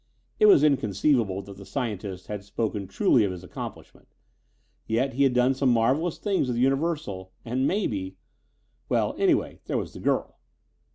It 0.39 0.47
was 0.47 0.63
inconceivable 0.63 1.43
that 1.43 1.57
the 1.57 1.63
scientist 1.63 2.25
had 2.25 2.43
spoken 2.43 2.87
truly 2.87 3.23
of 3.23 3.31
his 3.31 3.43
accomplishment. 3.43 4.07
Yet, 4.87 5.13
he 5.13 5.21
had 5.21 5.35
done 5.35 5.53
some 5.53 5.69
marvelous 5.69 6.17
things 6.17 6.47
with 6.47 6.57
Universal 6.57 7.31
and, 7.45 7.67
maybe 7.67 8.17
well, 8.89 9.13
anyway, 9.19 9.59
there 9.65 9.77
was 9.77 9.93
the 9.93 9.99
girl. 9.99 10.39